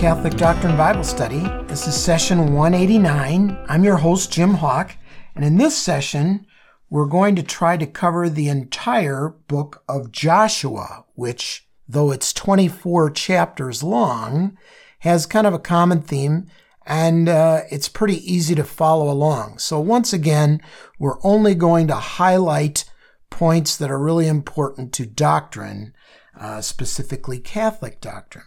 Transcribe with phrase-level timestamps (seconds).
[0.00, 1.40] Catholic Doctrine Bible Study.
[1.66, 3.66] This is session 189.
[3.68, 4.96] I'm your host, Jim Hawk,
[5.34, 6.46] and in this session,
[6.88, 13.10] we're going to try to cover the entire book of Joshua, which, though it's 24
[13.10, 14.56] chapters long,
[15.00, 16.46] has kind of a common theme
[16.86, 19.58] and uh, it's pretty easy to follow along.
[19.58, 20.62] So, once again,
[20.98, 22.86] we're only going to highlight
[23.28, 25.92] points that are really important to doctrine,
[26.34, 28.44] uh, specifically Catholic doctrine.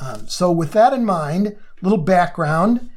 [0.00, 2.90] Um, so, with that in mind, little background.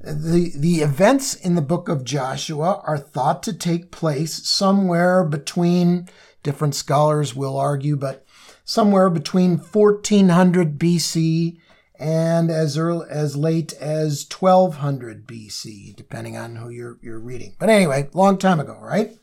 [0.00, 6.08] The, the events in the book of Joshua are thought to take place somewhere between,
[6.42, 8.26] different scholars will argue, but
[8.64, 11.58] somewhere between 1400 BC
[11.98, 17.54] and as early as late as 1200 BC, depending on who you're, you're reading.
[17.58, 19.16] But anyway, long time ago, right?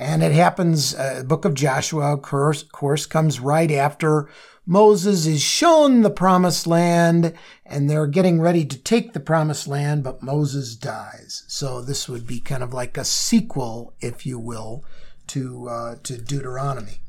[0.00, 4.28] And it happens, uh, book of Joshua, of course, course, comes right after
[4.64, 7.32] Moses is shown the promised land
[7.66, 11.42] and they're getting ready to take the promised land, but Moses dies.
[11.48, 14.84] So this would be kind of like a sequel, if you will,
[15.28, 17.00] to, uh, to Deuteronomy.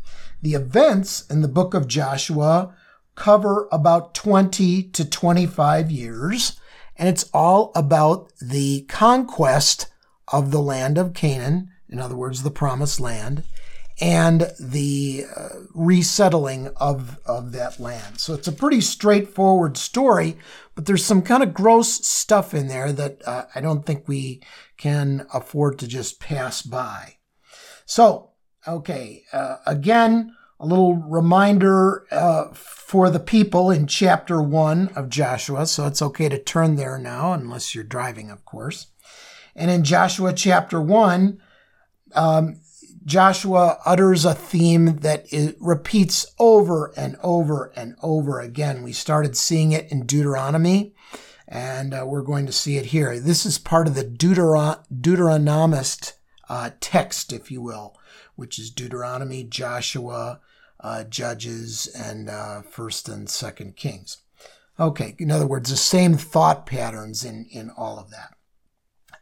[0.42, 2.74] The events in the book of Joshua
[3.16, 6.60] cover about 20 to 25 years,
[6.96, 9.88] and it's all about the conquest
[10.30, 13.44] of the land of Canaan, in other words, the promised land,
[14.02, 18.20] and the uh, resettling of, of that land.
[18.20, 20.38] So it's a pretty straightforward story,
[20.74, 24.42] but there's some kind of gross stuff in there that uh, I don't think we
[24.78, 27.18] can afford to just pass by.
[27.86, 28.32] So,
[28.68, 35.66] okay, uh, again, a little reminder uh, for the people in chapter 1 of Joshua.
[35.66, 38.88] So it's okay to turn there now, unless you're driving, of course.
[39.56, 41.40] And in Joshua chapter 1,
[42.14, 42.62] um,
[43.06, 45.26] Joshua utters a theme that
[45.60, 48.84] repeats over and over and over again.
[48.84, 50.94] We started seeing it in Deuteronomy,
[51.48, 53.20] and uh, we're going to see it here.
[53.20, 56.14] This is part of the Deuteron- Deuteronomist
[56.50, 57.98] uh, text, if you will,
[58.36, 60.40] which is Deuteronomy, Joshua,
[60.80, 64.18] uh, Judges, and uh, First and Second Kings.
[64.80, 68.36] Okay, in other words, the same thought patterns in, in all of that.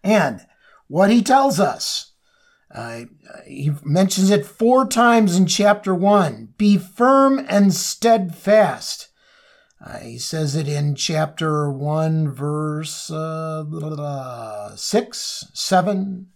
[0.03, 0.41] And
[0.87, 2.06] what he tells us
[2.77, 3.05] uh,
[3.45, 9.09] he mentions it four times in chapter one be firm and steadfast.
[9.83, 16.27] Uh, he says it in chapter 1, verse uh, 6, 7,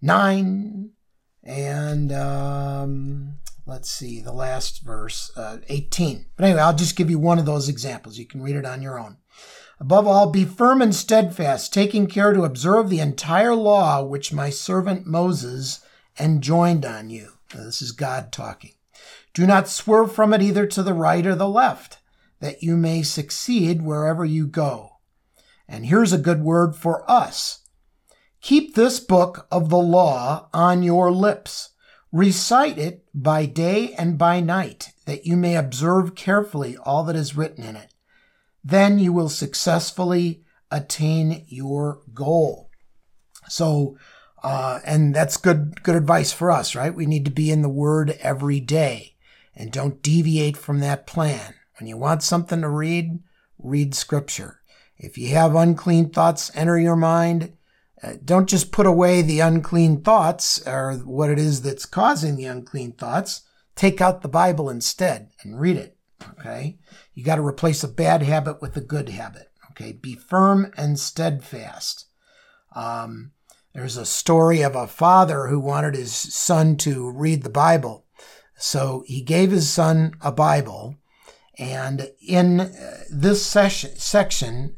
[0.00, 0.90] 9,
[1.44, 3.34] and um,
[3.66, 6.26] let's see, the last verse, uh, 18.
[6.36, 8.18] But anyway, I'll just give you one of those examples.
[8.18, 9.18] You can read it on your own.
[9.80, 14.50] Above all, be firm and steadfast, taking care to observe the entire law which my
[14.50, 15.80] servant Moses
[16.18, 17.32] enjoined on you.
[17.54, 18.74] Now, this is God talking.
[19.32, 21.98] Do not swerve from it either to the right or the left,
[22.40, 24.98] that you may succeed wherever you go.
[25.66, 27.60] And here's a good word for us.
[28.42, 31.70] Keep this book of the law on your lips.
[32.12, 37.36] Recite it by day and by night, that you may observe carefully all that is
[37.36, 37.89] written in it
[38.62, 42.70] then you will successfully attain your goal.
[43.48, 43.96] So,
[44.42, 46.94] uh, and that's good, good advice for us, right?
[46.94, 49.16] We need to be in the Word every day
[49.54, 51.54] and don't deviate from that plan.
[51.78, 53.20] When you want something to read,
[53.58, 54.60] read Scripture.
[54.96, 57.54] If you have unclean thoughts enter your mind,
[58.02, 62.46] uh, don't just put away the unclean thoughts or what it is that's causing the
[62.46, 63.42] unclean thoughts.
[63.76, 65.96] Take out the Bible instead and read it.
[66.38, 66.78] Okay.
[67.14, 69.50] You got to replace a bad habit with a good habit.
[69.70, 69.92] Okay.
[69.92, 72.06] Be firm and steadfast.
[72.74, 73.32] Um,
[73.74, 78.06] there's a story of a father who wanted his son to read the Bible.
[78.56, 80.96] So he gave his son a Bible.
[81.58, 82.70] And in uh,
[83.10, 84.76] this session, section,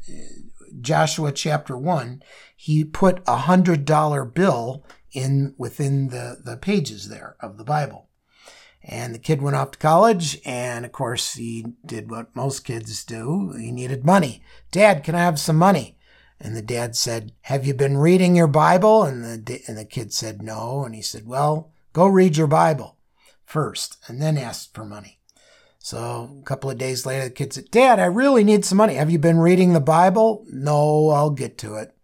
[0.79, 2.21] Joshua chapter 1,
[2.55, 8.09] he put a hundred dollar bill in within the, the pages there of the Bible.
[8.83, 13.05] And the kid went off to college, and of course, he did what most kids
[13.05, 13.53] do.
[13.57, 14.43] He needed money.
[14.71, 15.97] Dad, can I have some money?
[16.39, 19.03] And the dad said, Have you been reading your Bible?
[19.03, 20.83] And the, and the kid said, No.
[20.83, 22.97] And he said, Well, go read your Bible
[23.45, 25.19] first, and then ask for money.
[25.79, 28.95] So a couple of days later, the kid said, Dad, I really need some money.
[28.95, 30.45] Have you been reading the Bible?
[30.49, 31.95] No, I'll get to it.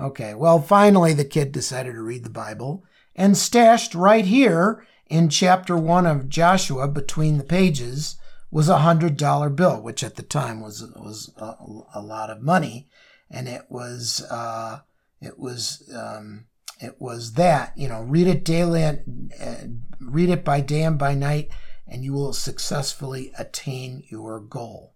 [0.00, 2.84] Okay, well, finally, the kid decided to read the Bible
[3.14, 8.16] and stashed right here in chapter one of Joshua, between the pages,
[8.50, 11.54] was a hundred dollar bill, which at the time was was a,
[11.94, 12.88] a lot of money,
[13.30, 14.80] and it was uh,
[15.20, 16.46] it was um,
[16.80, 19.54] it was that you know read it daily and uh,
[20.00, 21.50] read it by day and by night,
[21.86, 24.94] and you will successfully attain your goal.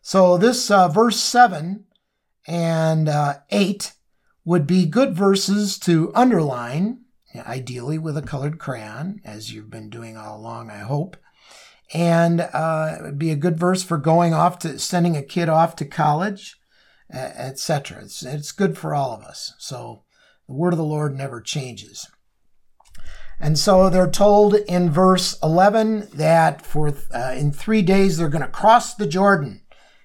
[0.00, 1.84] So this uh, verse 7
[2.46, 3.92] and uh, 8
[4.44, 7.00] would be good verses to underline,
[7.36, 11.16] ideally with a colored crayon, as you've been doing all along, I hope.
[11.92, 15.84] And uh, be a good verse for going off to sending a kid off to
[15.84, 16.56] college,
[17.10, 18.02] etc.
[18.02, 19.54] It's, it's good for all of us.
[19.58, 20.04] So
[20.46, 22.06] the word of the Lord never changes.
[23.40, 28.42] And so they're told in verse 11 that for uh, in three days they're going
[28.42, 29.62] to cross the Jordan.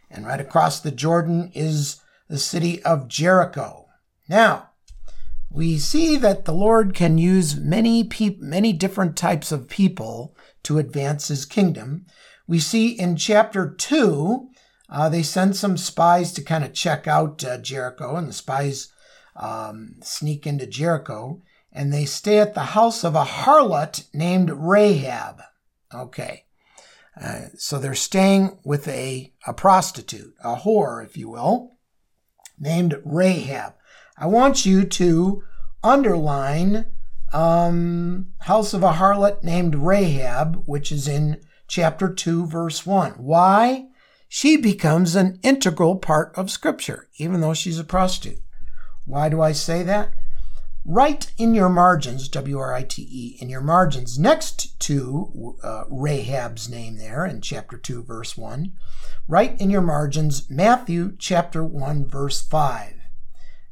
[0.09, 1.99] And right across the Jordan is
[2.29, 3.87] the city of Jericho.
[4.29, 4.69] Now,
[5.53, 8.09] we see that the Lord can use many
[8.39, 12.07] many different types of people to advance his kingdom.
[12.47, 14.49] We see in chapter 2,
[14.89, 18.91] uh, they send some spies to kind of check out uh, Jericho, and the spies
[19.35, 25.41] um, sneak into Jericho, and they stay at the house of a harlot named Rahab.
[25.93, 26.45] Okay.
[27.19, 31.77] Uh, so they're staying with a, a prostitute, a whore, if you will,
[32.59, 33.73] named Rahab.
[34.17, 35.43] I want you to
[35.83, 36.85] underline
[37.31, 43.13] um, house of a harlot named Rahab, which is in chapter 2, verse 1.
[43.13, 43.87] Why?
[44.29, 48.41] She becomes an integral part of Scripture, even though she's a prostitute.
[49.05, 50.11] Why do I say that?
[50.85, 55.85] Write in your margins, W R I T E, in your margins next to uh,
[55.89, 58.73] Rahab's name there in chapter 2, verse 1.
[59.27, 63.02] Write in your margins Matthew chapter 1, verse 5.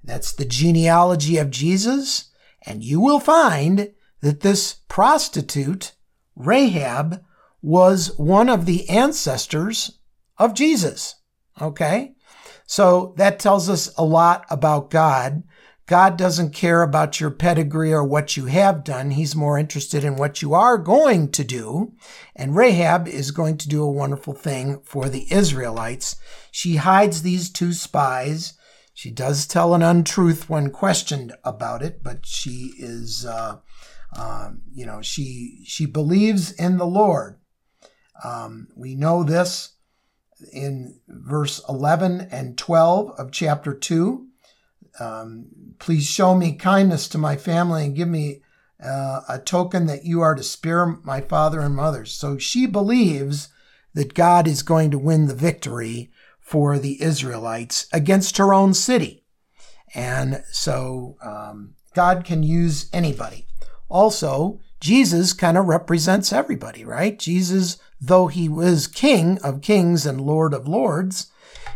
[0.04, 2.32] That's the genealogy of Jesus,
[2.66, 5.94] and you will find that this prostitute,
[6.36, 7.24] Rahab,
[7.62, 10.00] was one of the ancestors
[10.38, 11.16] of Jesus.
[11.62, 12.16] Okay?
[12.66, 15.44] So that tells us a lot about God.
[15.88, 19.12] God doesn't care about your pedigree or what you have done.
[19.12, 21.92] He's more interested in what you are going to do.
[22.34, 26.16] And Rahab is going to do a wonderful thing for the Israelites.
[26.50, 28.54] She hides these two spies.
[28.94, 33.58] She does tell an untruth when questioned about it, but she is, uh,
[34.18, 37.38] um, you know, she she believes in the Lord.
[38.24, 39.76] Um, we know this
[40.54, 44.28] in verse 11 and 12 of chapter 2.
[45.00, 45.48] Um,
[45.80, 48.42] please show me kindness to my family and give me
[48.84, 52.06] uh, a token that you are to spare my father and mother.
[52.06, 53.50] So she believes
[53.94, 56.12] that God is going to win the victory
[56.52, 59.24] for the Israelites against her own city.
[59.96, 63.48] And so um, God can use anybody.
[63.88, 67.18] Also, Jesus kind of represents everybody, right?
[67.18, 71.32] Jesus, though he was King of kings and Lord of lords,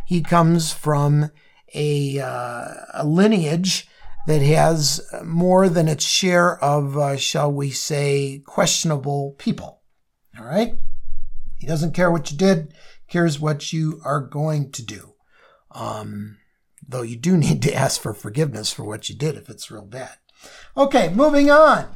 [0.05, 1.31] he comes from
[1.73, 3.87] a, uh, a lineage
[4.27, 9.83] that has more than its share of, uh, shall we say, questionable people.
[10.37, 10.77] All right?
[11.59, 12.73] He doesn't care what you did,
[13.15, 15.13] cares what you are going to do.
[15.71, 16.37] Um,
[16.85, 19.85] though you do need to ask for forgiveness for what you did if it's real
[19.85, 20.17] bad.
[20.75, 21.95] Okay, moving on.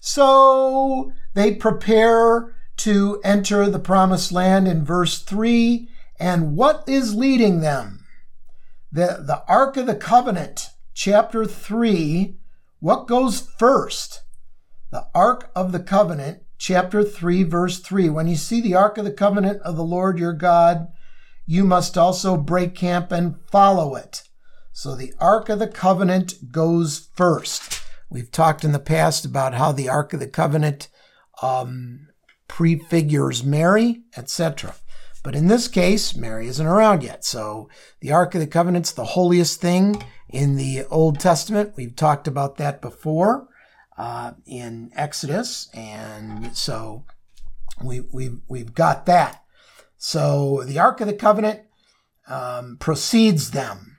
[0.00, 5.86] So they prepare to enter the promised land in verse 3.
[6.18, 8.06] And what is leading them?
[8.90, 12.38] The, the Ark of the Covenant, chapter 3.
[12.80, 14.22] What goes first?
[14.90, 18.08] The Ark of the Covenant, chapter 3, verse 3.
[18.08, 20.88] When you see the Ark of the Covenant of the Lord your God,
[21.44, 24.22] you must also break camp and follow it.
[24.72, 27.82] So the Ark of the Covenant goes first.
[28.08, 30.88] We've talked in the past about how the Ark of the Covenant
[31.42, 32.08] um,
[32.48, 34.74] prefigures Mary, etc.
[35.22, 37.26] But in this case, Mary isn't around yet.
[37.26, 37.68] So
[38.00, 41.74] the Ark of the Covenant's the holiest thing in the Old Testament.
[41.76, 43.48] We've talked about that before
[43.96, 47.04] uh, in Exodus, and so
[47.82, 49.42] we, we've we've got that.
[49.96, 51.60] So the Ark of the Covenant
[52.28, 53.98] um, precedes them,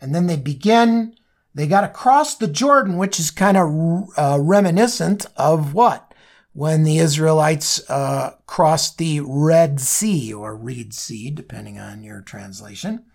[0.00, 1.14] and then they begin
[1.54, 6.14] they got to cross the Jordan, which is kind of uh, reminiscent of what?
[6.54, 13.06] When the Israelites uh, crossed the Red Sea or Reed Sea, depending on your translation.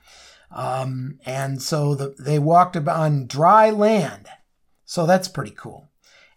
[0.51, 4.27] Um, and so the, they walked on dry land.
[4.85, 5.86] So that's pretty cool.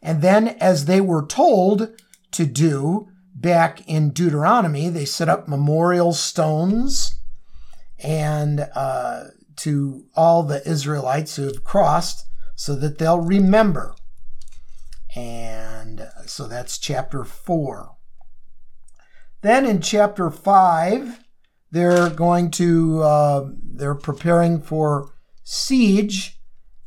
[0.03, 1.89] And then, as they were told
[2.33, 7.19] to do back in Deuteronomy, they set up memorial stones
[7.99, 9.25] and uh,
[9.57, 13.95] to all the Israelites who have crossed so that they'll remember.
[15.15, 17.97] And so that's chapter 4.
[19.43, 21.21] Then in chapter 5,
[21.71, 25.13] they're going to, uh, they're preparing for
[25.45, 26.40] siege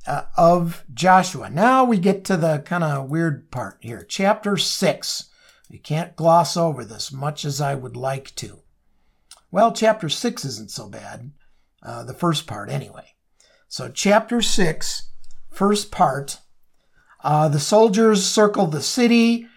[0.05, 1.49] uh, of Joshua.
[1.49, 4.05] Now we get to the kind of weird part here.
[4.07, 5.29] Chapter 6.
[5.69, 8.59] You can't gloss over this much as I would like to.
[9.51, 11.31] Well, chapter 6 isn't so bad,
[11.81, 13.15] uh, the first part anyway.
[13.67, 15.09] So, chapter 6,
[15.49, 16.39] first part,
[17.23, 19.47] uh, the soldiers circle the city.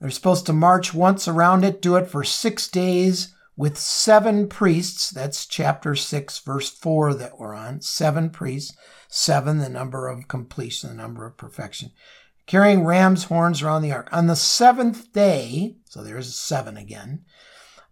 [0.00, 5.10] They're supposed to march once around it, do it for six days with seven priests.
[5.10, 7.80] That's chapter 6, verse 4 that we're on.
[7.80, 8.76] Seven priests.
[9.08, 11.92] Seven, the number of completion, the number of perfection.
[12.46, 14.08] Carrying ram's horns around the ark.
[14.12, 17.24] On the seventh day, so there's seven again,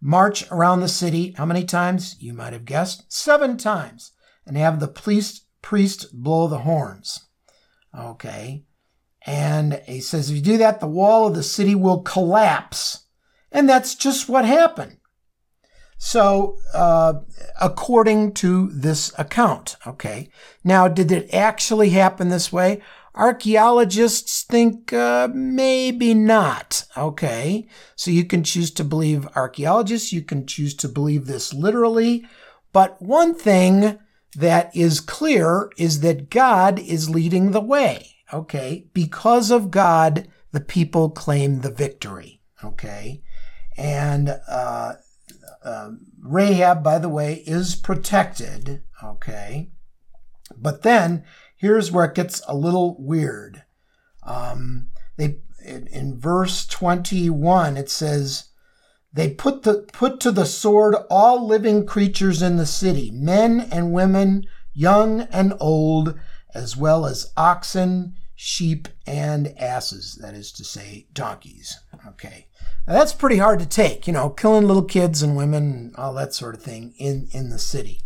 [0.01, 1.33] march around the city.
[1.39, 2.17] How many times?
[2.19, 3.11] You might have guessed.
[3.11, 4.13] Seven times.
[4.45, 7.29] And have the priest, priest blow the horns.
[7.97, 8.65] Okay.
[9.25, 13.07] And he says, if you do that, the wall of the city will collapse.
[13.53, 14.97] And that's just what happened.
[16.05, 17.15] So, uh,
[17.61, 20.31] according to this account, okay.
[20.65, 22.83] Now, did it actually happen this way?
[23.15, 26.87] Archaeologists think uh, maybe not.
[26.97, 27.69] Okay.
[27.95, 30.13] So you can choose to believe archaeologists.
[30.13, 32.27] You can choose to believe this literally.
[32.73, 34.01] But one thing
[34.35, 38.17] that is clear is that God is leading the way.
[38.33, 38.89] Okay.
[38.93, 42.41] Because of God, the people claim the victory.
[42.65, 43.23] Okay.
[43.77, 44.95] And, uh,
[45.65, 45.91] uh,
[46.21, 48.83] Rahab, by the way, is protected.
[49.03, 49.71] Okay.
[50.57, 51.25] But then
[51.57, 53.65] here's where it gets a little weird.
[54.25, 58.49] Um, they in, in verse 21 it says
[59.13, 63.93] they put the put to the sword all living creatures in the city, men and
[63.93, 66.19] women, young and old,
[66.55, 70.19] as well as oxen, sheep, and asses.
[70.21, 71.79] That is to say, donkeys.
[72.09, 72.49] Okay.
[72.89, 76.13] Now that's pretty hard to take, you know, killing little kids and women and all
[76.15, 78.01] that sort of thing in, in the city.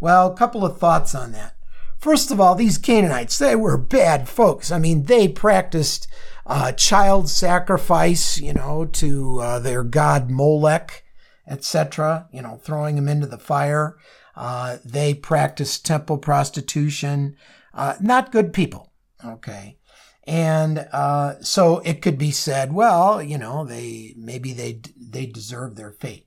[0.00, 1.56] Well, a couple of thoughts on that.
[1.98, 4.70] First of all, these Canaanites, they were bad folks.
[4.70, 6.08] I mean, they practiced
[6.46, 11.04] uh, child sacrifice, you know, to uh, their god Molech,
[11.46, 13.98] etc., you know, throwing them into the fire.
[14.34, 17.36] Uh, they practiced temple prostitution.
[17.74, 18.90] Uh, not good people,
[19.24, 19.78] okay?
[20.24, 25.76] And uh, so it could be said, well, you know, they maybe they they deserve
[25.76, 26.26] their fate.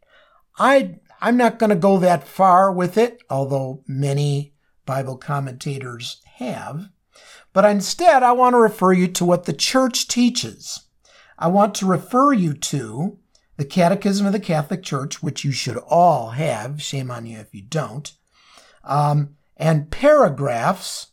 [0.58, 4.54] I I'm not going to go that far with it, although many
[4.86, 6.90] Bible commentators have.
[7.52, 10.88] But instead, I want to refer you to what the church teaches.
[11.38, 13.20] I want to refer you to
[13.58, 16.82] the Catechism of the Catholic Church, which you should all have.
[16.82, 18.14] Shame on you if you don't.
[18.86, 21.08] Um, and paragraphs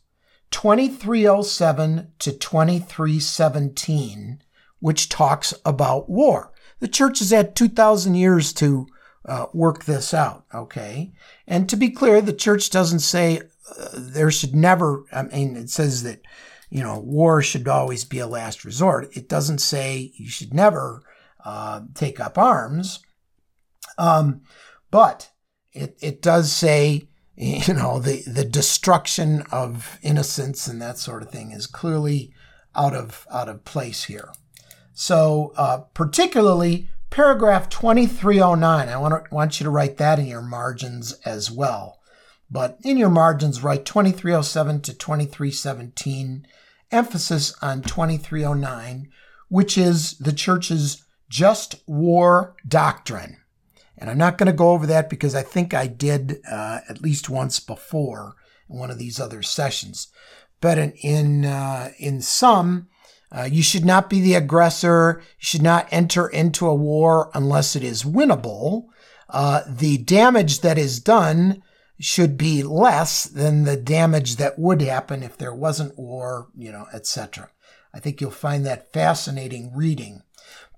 [0.51, 4.41] 2307 to 2317,
[4.79, 6.53] which talks about war.
[6.79, 8.87] The church has had 2,000 years to
[9.25, 11.11] uh, work this out, okay?
[11.47, 15.69] And to be clear, the church doesn't say uh, there should never, I mean, it
[15.69, 16.21] says that,
[16.69, 19.09] you know, war should always be a last resort.
[19.15, 21.01] It doesn't say you should never
[21.43, 22.99] uh, take up arms.
[23.97, 24.41] Um,
[24.91, 25.31] but
[25.73, 27.09] it, it does say
[27.67, 32.33] you know, the, the destruction of innocence and that sort of thing is clearly
[32.75, 34.31] out of, out of place here.
[34.93, 40.41] So, uh, particularly paragraph 2309, I want, to, want you to write that in your
[40.41, 41.99] margins as well.
[42.49, 46.47] But in your margins, write 2307 to 2317,
[46.91, 49.11] emphasis on 2309,
[49.49, 53.37] which is the church's just war doctrine.
[53.97, 57.01] And I'm not going to go over that because I think I did uh, at
[57.01, 58.35] least once before
[58.69, 60.07] in one of these other sessions.
[60.61, 62.87] But in in, uh, in some,
[63.31, 65.19] uh, you should not be the aggressor.
[65.21, 68.85] You should not enter into a war unless it is winnable.
[69.29, 71.61] Uh, the damage that is done
[71.99, 76.85] should be less than the damage that would happen if there wasn't war, you know,
[76.93, 77.49] etc.
[77.93, 80.21] I think you'll find that fascinating reading.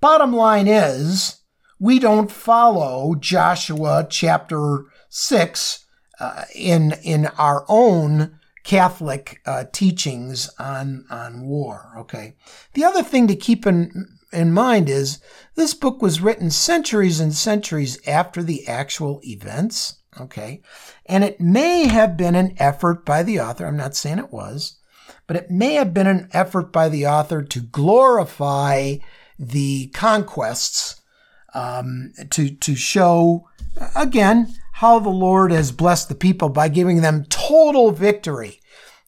[0.02, 1.39] Bottom line is,
[1.80, 5.86] we don't follow Joshua chapter 6
[6.20, 11.94] uh, in, in our own Catholic uh, teachings on, on war.
[11.98, 12.36] Okay.
[12.74, 15.20] The other thing to keep in, in mind is
[15.56, 19.96] this book was written centuries and centuries after the actual events.
[20.20, 20.62] Okay.
[21.06, 23.66] And it may have been an effort by the author.
[23.66, 24.76] I'm not saying it was,
[25.28, 28.98] but it may have been an effort by the author to glorify
[29.38, 30.99] the conquests
[31.54, 33.48] um, to to show
[33.96, 38.60] again how the Lord has blessed the people by giving them total victory.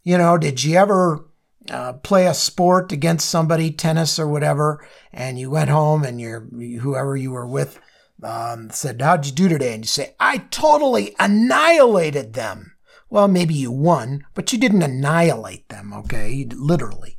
[0.04, 1.26] You know, did you ever
[1.70, 6.42] uh, play a sport against somebody, tennis or whatever, and you went home and your
[6.42, 7.80] whoever you were with
[8.24, 12.74] um, said, "How'd you do today?" And you say, "I totally annihilated them."
[13.10, 15.92] Well, maybe you won, but you didn't annihilate them.
[15.94, 17.18] Okay, literally.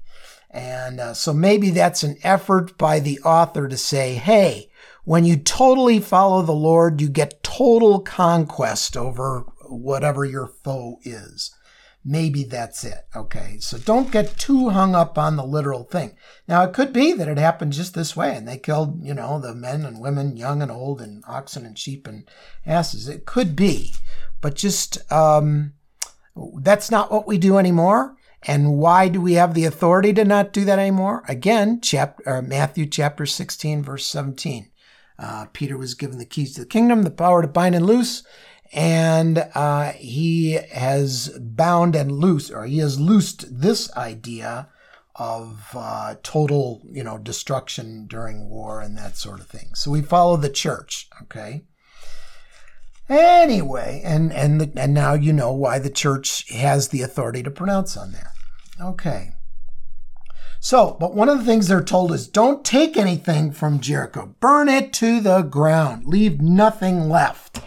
[0.51, 4.71] And uh, so maybe that's an effort by the author to say, hey,
[5.05, 11.55] when you totally follow the Lord, you get total conquest over whatever your foe is.
[12.05, 13.07] Maybe that's it.
[13.15, 13.59] Okay.
[13.61, 16.17] So don't get too hung up on the literal thing.
[16.49, 19.39] Now, it could be that it happened just this way and they killed, you know,
[19.39, 22.29] the men and women, young and old, and oxen and sheep and
[22.67, 23.09] asses.
[23.09, 23.95] It could be.
[24.41, 25.75] But just, um,
[26.61, 28.17] that's not what we do anymore.
[28.45, 31.23] And why do we have the authority to not do that anymore?
[31.29, 34.72] Again, chapter, Matthew chapter 16, verse 17.
[35.23, 38.25] Uh, Peter was given the keys to the kingdom, the power to bind and loose,
[38.73, 44.69] and uh, he has bound and loose, or he has loosed this idea
[45.15, 49.75] of uh, total, you know, destruction during war and that sort of thing.
[49.75, 51.65] So we follow the church, okay.
[53.09, 57.51] Anyway, and and the, and now you know why the church has the authority to
[57.51, 58.33] pronounce on that.
[58.81, 59.35] Okay.
[60.65, 64.37] So, but one of the things they're told is don't take anything from Jericho.
[64.39, 66.07] Burn it to the ground.
[66.07, 67.59] Leave nothing left.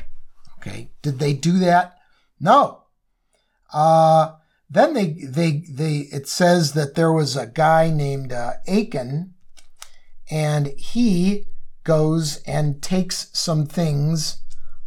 [0.59, 0.91] Okay.
[1.01, 1.97] Did they do that?
[2.39, 2.83] No.
[3.73, 4.35] Uh,
[4.69, 9.33] then they, they, they, it says that there was a guy named uh, Achan
[10.31, 11.47] and he
[11.83, 14.37] goes and takes some things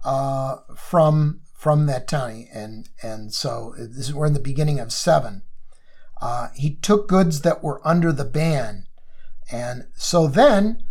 [0.03, 4.93] uh, from from that town and and so this is we're in the beginning of
[4.93, 5.43] seven
[6.21, 8.87] uh, he took goods that were under the ban.
[9.51, 10.83] And so then,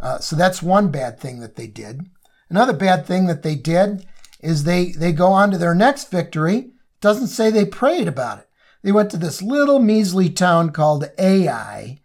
[0.00, 2.08] uh, so that's one bad thing that they did.
[2.48, 4.06] Another bad thing that they did
[4.40, 6.70] is they, they go on to their next victory.
[7.00, 8.48] Doesn't say they prayed about it.
[8.82, 12.00] They went to this little measly town called Ai,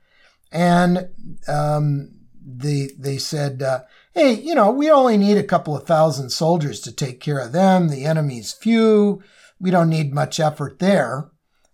[0.51, 1.09] and
[1.47, 2.11] um,
[2.43, 3.81] they, they said, uh,
[4.13, 7.51] hey, you know, we only need a couple of thousand soldiers to take care of
[7.51, 7.89] them.
[7.89, 9.21] The enemy's few.
[9.59, 11.30] We don't need much effort there.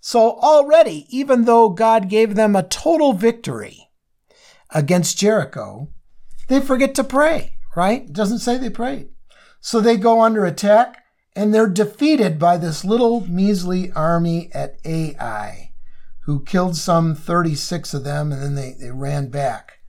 [0.07, 3.89] So already, even though God gave them a total victory
[4.69, 5.89] against Jericho,
[6.47, 8.03] they forget to pray, right?
[8.03, 9.09] It doesn't say they prayed.
[9.59, 11.03] So they go under attack
[11.35, 15.73] and they're defeated by this little measly army at Ai,
[16.21, 19.79] who killed some 36 of them and then they, they ran back.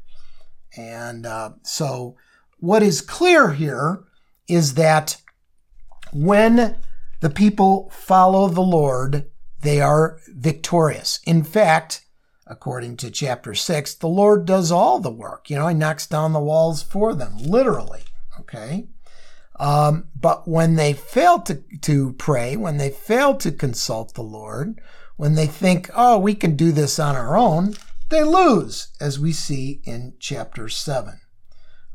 [0.76, 2.16] And uh, so
[2.58, 4.02] what is clear here
[4.48, 5.18] is that
[6.12, 6.76] when
[7.20, 9.30] the people follow the Lord,
[9.62, 11.20] they are victorious.
[11.24, 12.04] In fact,
[12.46, 15.50] according to chapter 6, the Lord does all the work.
[15.50, 18.02] You know, He knocks down the walls for them, literally.
[18.40, 18.88] Okay?
[19.58, 24.80] Um, but when they fail to, to pray, when they fail to consult the Lord,
[25.16, 27.74] when they think, oh, we can do this on our own,
[28.08, 31.20] they lose, as we see in chapter 7.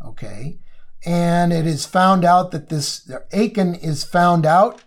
[0.06, 0.60] Okay?
[1.06, 4.84] And it is found out that this, Achan is found out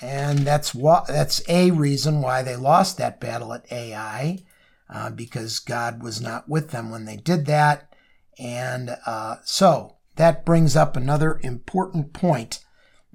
[0.00, 4.38] and that's what that's a reason why they lost that battle at Ai,
[4.90, 7.94] uh, because God was not with them when they did that.
[8.38, 12.64] And uh, so that brings up another important point,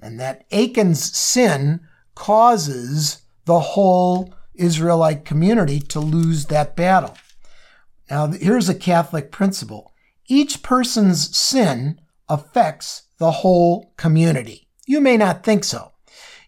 [0.00, 1.80] and that Achan's sin
[2.14, 7.16] causes the whole Israelite community to lose that battle.
[8.10, 9.92] Now, here's a Catholic principle
[10.26, 14.68] each person's sin affects the whole community.
[14.86, 15.92] You may not think so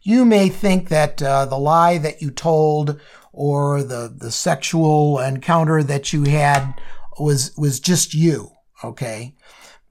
[0.03, 3.01] you may think that uh, the lie that you told
[3.33, 6.75] or the, the sexual encounter that you had
[7.19, 8.51] was, was just you.
[8.85, 9.35] Okay.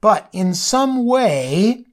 [0.00, 1.86] But in some way,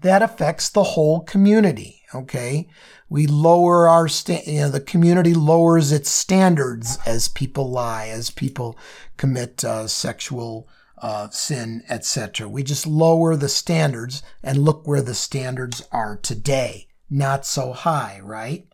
[0.00, 2.02] that affects the whole community.
[2.14, 2.68] Okay.
[3.08, 8.30] We lower our, sta- you know, the community lowers its standards as people lie, as
[8.30, 8.78] people
[9.16, 10.68] commit uh, sexual
[10.98, 12.48] uh, sin, etc.
[12.48, 18.20] We just lower the standards and look where the standards are today not so high,
[18.22, 18.66] right?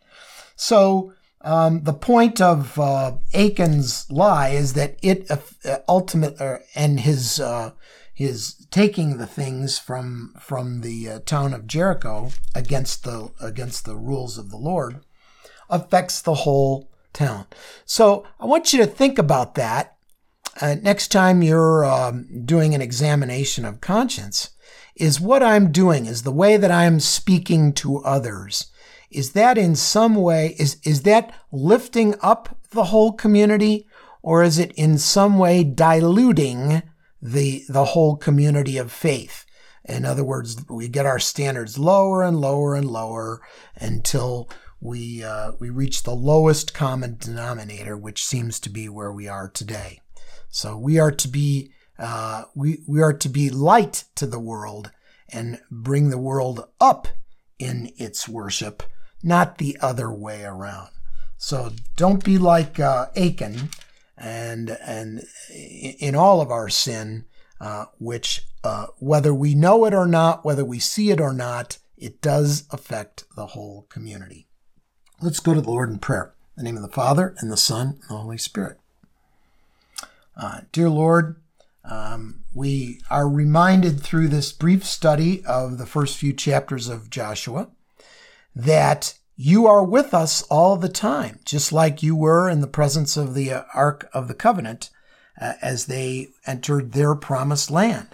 [0.55, 6.99] So um, the point of uh, Achan's lie is that it uh, ultimately uh, and
[6.99, 7.71] his uh,
[8.13, 13.97] his taking the things from from the uh, town of Jericho against the against the
[13.97, 15.01] rules of the Lord
[15.69, 17.45] affects the whole town.
[17.85, 19.97] So I want you to think about that
[20.59, 24.51] uh, next time you're um, doing an examination of conscience
[24.95, 28.71] is what I'm doing, is the way that I'm speaking to others.
[29.09, 33.87] Is that in some way, is, is that lifting up the whole community
[34.21, 36.83] or is it in some way diluting
[37.21, 39.45] the, the whole community of faith?
[39.83, 43.41] In other words, we get our standards lower and lower and lower
[43.75, 44.49] until
[44.79, 49.49] we, uh, we reach the lowest common denominator, which seems to be where we are
[49.49, 50.01] today.
[50.49, 54.91] So we are to be uh, we, we are to be light to the world
[55.29, 57.07] and bring the world up
[57.59, 58.83] in its worship,
[59.23, 60.89] not the other way around.
[61.37, 63.69] So don't be like uh, Achan,
[64.17, 67.25] and and in all of our sin,
[67.59, 71.79] uh, which, uh, whether we know it or not, whether we see it or not,
[71.97, 74.47] it does affect the whole community.
[75.19, 76.35] Let's go to the Lord in prayer.
[76.57, 78.79] In the name of the Father, and the Son, and the Holy Spirit.
[80.35, 81.40] Uh, dear Lord,
[81.83, 87.69] um, we are reminded through this brief study of the first few chapters of Joshua
[88.55, 93.17] that you are with us all the time, just like you were in the presence
[93.17, 94.89] of the uh, Ark of the Covenant
[95.39, 98.09] uh, as they entered their promised land.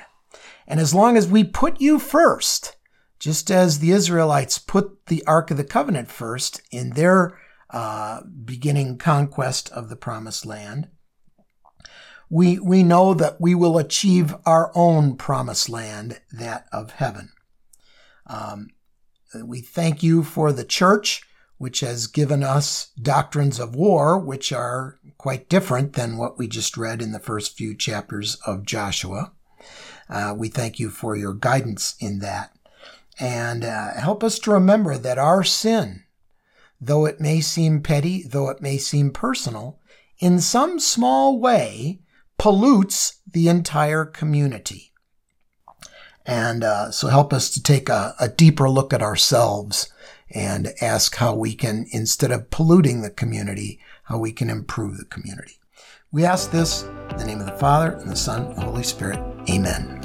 [0.68, 2.78] And as long as we put you first,
[3.20, 7.38] just as the Israelites put the Ark of the Covenant first in their
[7.70, 10.88] uh, beginning conquest of the promised land,
[12.30, 17.32] we, we know that we will achieve our own promised land, that of heaven.
[18.26, 18.68] Um,
[19.44, 21.24] we thank you for the church,
[21.58, 26.78] which has given us doctrines of war, which are quite different than what we just
[26.78, 29.32] read in the first few chapters of Joshua.
[30.10, 32.52] Uh, we thank you for your guidance in that.
[33.20, 36.04] And uh, help us to remember that our sin,
[36.80, 39.80] though it may seem petty, though it may seem personal,
[40.20, 42.02] in some small way
[42.38, 44.94] pollutes the entire community.
[46.26, 49.92] And uh, so help us to take a, a deeper look at ourselves
[50.30, 55.06] and ask how we can, instead of polluting the community, how we can improve the
[55.06, 55.60] community.
[56.12, 58.84] We ask this in the name of the Father, and the Son, and the Holy
[58.84, 59.20] Spirit.
[59.50, 59.97] Amen.